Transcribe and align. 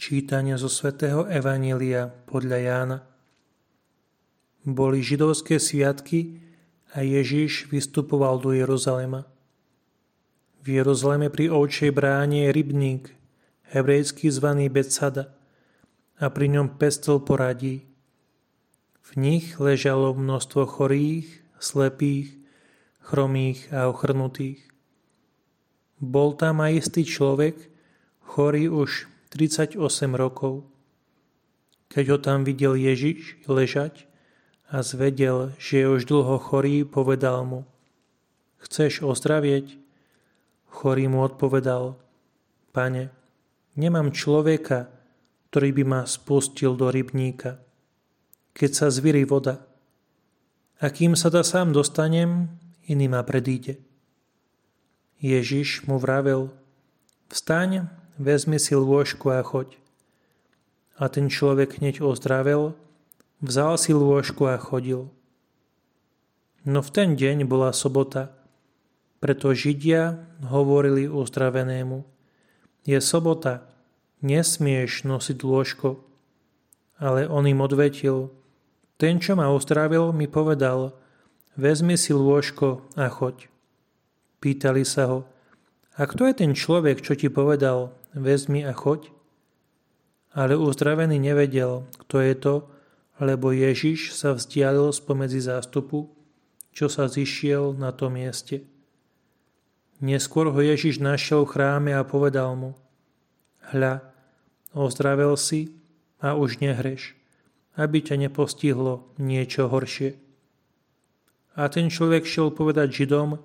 Čítanie 0.00 0.56
zo 0.56 0.72
svätého 0.72 1.28
Evanília 1.28 2.08
podľa 2.08 2.56
Jána. 2.56 2.98
Boli 4.64 5.04
židovské 5.04 5.60
sviatky 5.60 6.40
a 6.96 7.04
Ježiš 7.04 7.68
vystupoval 7.68 8.40
do 8.40 8.56
Jeruzalema. 8.56 9.28
V 10.64 10.80
Jeruzaleme 10.80 11.28
pri 11.28 11.52
ovčej 11.52 11.92
bráne 11.92 12.48
je 12.48 12.56
rybník, 12.56 13.12
hebrejský 13.76 14.32
zvaný 14.32 14.72
Betsada, 14.72 15.36
a 16.16 16.32
pri 16.32 16.48
ňom 16.48 16.80
pestol 16.80 17.20
poradí. 17.20 17.84
V 19.04 19.20
nich 19.20 19.60
ležalo 19.60 20.16
množstvo 20.16 20.64
chorých, 20.64 21.28
slepých, 21.60 22.40
chromých 23.04 23.68
a 23.68 23.92
ochrnutých. 23.92 24.64
Bol 26.00 26.40
tam 26.40 26.64
aj 26.64 26.88
istý 26.88 27.04
človek, 27.04 27.68
chorý 28.24 28.72
už 28.72 29.09
38 29.30 29.78
rokov. 30.18 30.66
Keď 31.86 32.04
ho 32.10 32.18
tam 32.18 32.42
videl 32.42 32.74
Ježiš 32.74 33.38
ležať 33.46 34.10
a 34.66 34.82
zvedel, 34.82 35.54
že 35.54 35.82
je 35.82 35.86
už 35.86 36.02
dlho 36.06 36.38
chorý, 36.38 36.82
povedal 36.82 37.46
mu 37.46 37.60
Chceš 38.60 39.06
ozdravieť? 39.06 39.78
Chorý 40.70 41.06
mu 41.06 41.22
odpovedal 41.22 41.98
Pane, 42.70 43.10
nemám 43.74 44.14
človeka, 44.14 44.90
ktorý 45.50 45.82
by 45.82 45.84
ma 45.86 46.00
spustil 46.06 46.78
do 46.78 46.90
rybníka, 46.90 47.58
keď 48.54 48.70
sa 48.70 48.86
zvíri 48.86 49.26
voda. 49.26 49.66
A 50.78 50.86
kým 50.94 51.18
sa 51.18 51.34
da 51.34 51.42
sám 51.42 51.74
dostanem, 51.74 52.46
iný 52.86 53.10
ma 53.10 53.26
predíde. 53.26 53.82
Ježiš 55.18 55.84
mu 55.90 55.98
vravel, 55.98 56.54
vstaň 57.34 57.99
vezmi 58.20 58.60
si 58.60 58.76
lôžku 58.76 59.32
a 59.32 59.40
choď. 59.40 59.80
A 61.00 61.08
ten 61.08 61.32
človek 61.32 61.80
hneď 61.80 62.04
ozdravel, 62.04 62.76
vzal 63.40 63.80
si 63.80 63.96
lôžku 63.96 64.44
a 64.44 64.60
chodil. 64.60 65.08
No 66.68 66.84
v 66.84 66.90
ten 66.92 67.16
deň 67.16 67.48
bola 67.48 67.72
sobota, 67.72 68.36
preto 69.24 69.56
Židia 69.56 70.20
hovorili 70.44 71.08
uzdravenému, 71.08 72.04
je 72.84 73.00
sobota, 73.00 73.64
nesmieš 74.20 75.08
nosiť 75.08 75.40
lôžko. 75.40 76.04
Ale 77.00 77.24
on 77.24 77.48
im 77.48 77.64
odvetil, 77.64 78.28
ten, 79.00 79.16
čo 79.16 79.32
ma 79.32 79.48
uzdravil, 79.48 80.12
mi 80.12 80.28
povedal, 80.28 80.92
vezmi 81.56 81.96
si 81.96 82.12
lôžko 82.12 82.84
a 83.00 83.08
choď. 83.08 83.48
Pýtali 84.44 84.84
sa 84.84 85.08
ho, 85.08 85.18
a 85.96 86.04
kto 86.04 86.28
je 86.28 86.34
ten 86.36 86.52
človek, 86.52 87.00
čo 87.00 87.16
ti 87.16 87.32
povedal, 87.32 87.96
vezmi 88.14 88.66
a 88.66 88.72
choď. 88.72 89.10
Ale 90.30 90.54
uzdravený 90.54 91.18
nevedel, 91.18 91.90
kto 92.06 92.16
je 92.22 92.34
to, 92.38 92.54
lebo 93.20 93.52
Ježiš 93.52 94.14
sa 94.16 94.32
vzdialil 94.32 94.94
spomedzi 94.94 95.42
zástupu, 95.42 96.08
čo 96.70 96.86
sa 96.86 97.10
zišiel 97.10 97.76
na 97.76 97.90
tom 97.90 98.16
mieste. 98.16 98.64
Neskôr 100.00 100.48
ho 100.48 100.60
Ježiš 100.64 101.02
našiel 101.02 101.44
v 101.44 101.52
chráme 101.52 101.92
a 101.92 102.06
povedal 102.06 102.56
mu, 102.56 102.70
hľa, 103.74 104.00
ozdravel 104.72 105.36
si 105.36 105.76
a 106.24 106.32
už 106.32 106.64
nehreš, 106.64 107.12
aby 107.76 108.00
ťa 108.00 108.16
nepostihlo 108.16 109.12
niečo 109.20 109.68
horšie. 109.68 110.16
A 111.58 111.68
ten 111.68 111.92
človek 111.92 112.24
šiel 112.24 112.54
povedať 112.54 112.88
Židom, 112.94 113.42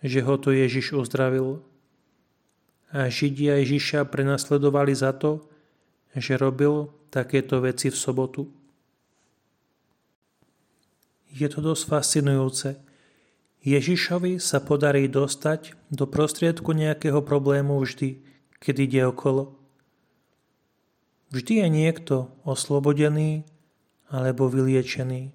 že 0.00 0.24
ho 0.24 0.34
to 0.40 0.54
Ježiš 0.54 0.96
uzdravil 0.96 1.60
Židia 2.90 3.62
Ježiša 3.62 4.10
prenasledovali 4.10 4.94
za 4.98 5.14
to, 5.14 5.46
že 6.10 6.34
robil 6.34 6.90
takéto 7.14 7.62
veci 7.62 7.86
v 7.90 7.96
sobotu. 7.96 8.50
Je 11.30 11.46
to 11.46 11.62
dosť 11.62 11.82
fascinujúce. 11.86 12.68
Ježišovi 13.62 14.42
sa 14.42 14.58
podarí 14.58 15.06
dostať 15.06 15.78
do 15.92 16.08
prostriedku 16.10 16.74
nejakého 16.74 17.22
problému 17.22 17.78
vždy, 17.78 18.18
keď 18.58 18.74
ide 18.82 19.00
okolo. 19.06 19.54
Vždy 21.30 21.62
je 21.62 21.68
niekto 21.70 22.16
oslobodený 22.42 23.46
alebo 24.10 24.50
vyliečený. 24.50 25.30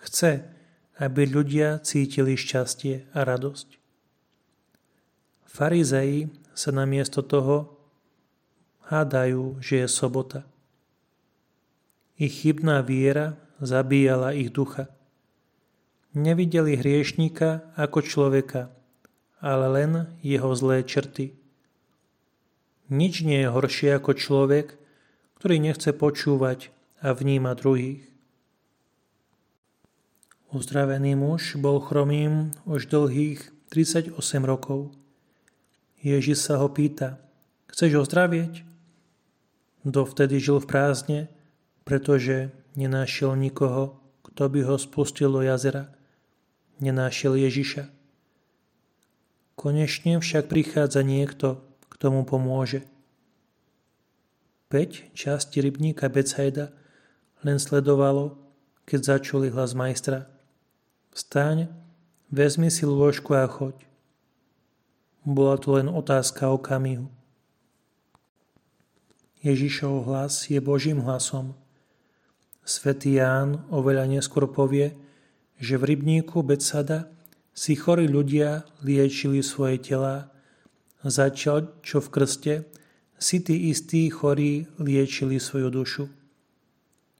Chce, 0.00 0.48
aby 0.96 1.28
ľudia 1.28 1.84
cítili 1.84 2.32
šťastie 2.40 3.12
a 3.12 3.20
radosť. 3.28 3.76
Farizeji 5.44 6.32
sa 6.54 6.70
namiesto 6.74 7.22
toho 7.22 7.80
hádajú, 8.90 9.62
že 9.62 9.84
je 9.84 9.88
sobota. 9.88 10.42
Ich 12.20 12.42
chybná 12.44 12.82
viera 12.82 13.38
zabíjala 13.62 14.34
ich 14.34 14.50
ducha. 14.50 14.90
Nevideli 16.12 16.74
hriešníka 16.74 17.76
ako 17.78 18.02
človeka, 18.02 18.74
ale 19.38 19.66
len 19.70 19.92
jeho 20.20 20.50
zlé 20.58 20.82
črty. 20.82 21.38
Nič 22.90 23.22
nie 23.22 23.46
je 23.46 23.48
horšie 23.48 23.94
ako 23.94 24.18
človek, 24.18 24.74
ktorý 25.38 25.62
nechce 25.62 25.94
počúvať 25.94 26.74
a 26.98 27.14
vníma 27.14 27.54
druhých. 27.54 28.10
Uzdravený 30.50 31.14
muž 31.14 31.54
bol 31.62 31.78
chromým 31.78 32.50
už 32.66 32.90
dlhých 32.90 33.54
38 33.70 34.18
rokov. 34.42 34.90
Ježiš 36.00 36.48
sa 36.48 36.56
ho 36.56 36.68
pýta, 36.72 37.20
chceš 37.68 38.08
ozdravieť? 38.08 38.64
Dovtedy 39.84 40.40
žil 40.40 40.60
v 40.60 40.68
prázdne, 40.68 41.20
pretože 41.84 42.52
nenášiel 42.76 43.36
nikoho, 43.36 44.00
kto 44.24 44.48
by 44.48 44.60
ho 44.64 44.76
spustil 44.80 45.28
do 45.28 45.44
jazera. 45.44 45.92
Nenášiel 46.80 47.36
Ježiša. 47.36 47.92
Konečne 49.60 50.16
však 50.16 50.48
prichádza 50.48 51.04
niekto, 51.04 51.60
kto 51.92 52.06
mu 52.08 52.24
pomôže. 52.24 52.88
5 54.72 55.12
časti 55.12 55.60
rybníka 55.60 56.08
Becajda 56.08 56.72
len 57.44 57.58
sledovalo, 57.60 58.38
keď 58.88 59.18
začuli 59.18 59.52
hlas 59.52 59.76
majstra. 59.76 60.30
Vstaň, 61.12 61.68
vezmi 62.30 62.70
si 62.70 62.86
lôžku 62.86 63.34
a 63.34 63.44
choď. 63.50 63.89
Bola 65.20 65.60
to 65.60 65.76
len 65.76 65.92
otázka 65.92 66.48
okamihu. 66.48 67.12
Ježišov 69.40 70.08
hlas 70.08 70.48
je 70.48 70.60
Božím 70.60 71.04
hlasom. 71.04 71.56
Svetý 72.64 73.20
Ján 73.20 73.64
oveľa 73.72 74.08
neskôr 74.08 74.48
povie, 74.48 74.96
že 75.60 75.76
v 75.76 75.96
rybníku 75.96 76.44
Becada 76.44 77.08
si 77.52 77.76
chorí 77.76 78.08
ľudia 78.08 78.64
liečili 78.80 79.44
svoje 79.44 79.80
telá, 79.80 80.32
začal 81.04 81.72
čo 81.84 82.00
v 82.00 82.08
krste 82.08 82.54
si 83.20 83.44
tí 83.44 83.68
istí 83.68 84.08
chorí 84.08 84.64
liečili 84.80 85.36
svoju 85.36 85.68
dušu. 85.68 86.04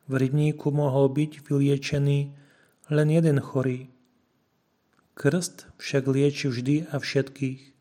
V 0.09 0.13
rybníku 0.17 0.73
mohol 0.73 1.13
byť 1.13 1.45
vyliečený 1.45 2.19
len 2.89 3.09
jeden 3.13 3.39
chorý. 3.45 3.93
Krst 5.13 5.69
však 5.77 6.09
lieči 6.09 6.49
vždy 6.49 6.89
a 6.89 6.97
všetkých. 6.97 7.80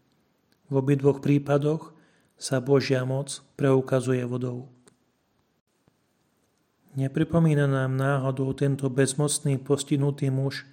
V 0.70 0.74
obidvoch 0.78 1.20
prípadoch 1.20 1.98
sa 2.38 2.62
Božia 2.62 3.02
moc 3.04 3.42
preukazuje 3.58 4.22
vodou. 4.24 4.70
Nepripomína 6.94 7.66
nám 7.66 7.98
náhodou 7.98 8.54
tento 8.54 8.90
bezmocný 8.90 9.58
postihnutý 9.62 10.30
muž 10.30 10.66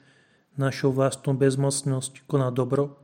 našu 0.57 0.93
vlastnú 0.93 1.37
bezmocnosť 1.37 2.25
konať 2.25 2.53
dobro? 2.53 2.97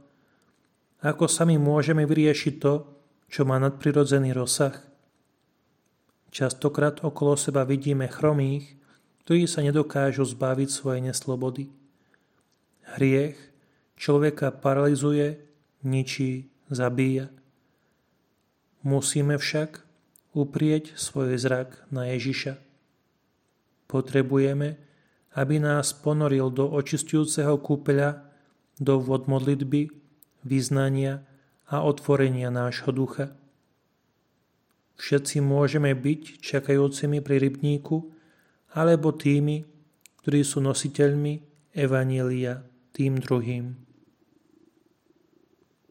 Ako 1.05 1.29
sami 1.29 1.61
môžeme 1.61 2.09
vyriešiť 2.09 2.55
to, 2.61 2.89
čo 3.33 3.49
má 3.49 3.57
nadprirodzený 3.61 4.33
rozsah? 4.37 4.77
Častokrát 6.33 7.05
okolo 7.05 7.37
seba 7.37 7.65
vidíme 7.65 8.09
chromých, 8.09 8.77
ktorí 9.25 9.45
sa 9.45 9.61
nedokážu 9.61 10.25
zbaviť 10.25 10.69
svojej 10.69 11.03
neslobody. 11.13 11.69
Hriech 12.97 13.37
človeka 13.97 14.53
paralizuje, 14.53 15.41
ničí, 15.85 16.52
zabíja. 16.75 17.29
Musíme 18.83 19.39
však 19.39 19.85
uprieť 20.33 20.97
svoj 20.99 21.39
zrak 21.39 21.87
na 21.93 22.11
Ježiša. 22.11 22.59
Potrebujeme, 23.87 24.81
aby 25.37 25.61
nás 25.61 25.93
ponoril 25.93 26.49
do 26.53 26.69
očistujúceho 26.69 27.61
kúpeľa, 27.61 28.25
do 28.81 28.99
vod 29.01 29.29
modlitby, 29.29 29.93
vyznania 30.43 31.23
a 31.69 31.85
otvorenia 31.85 32.49
nášho 32.53 32.91
ducha. 32.91 33.33
Všetci 35.01 35.41
môžeme 35.41 35.93
byť 35.97 36.41
čakajúcimi 36.41 37.25
pri 37.25 37.37
rybníku 37.49 38.13
alebo 38.77 39.13
tými, 39.13 39.65
ktorí 40.23 40.41
sú 40.45 40.61
nositeľmi 40.63 41.43
Evanielia 41.73 42.63
tým 42.93 43.19
druhým. 43.19 43.92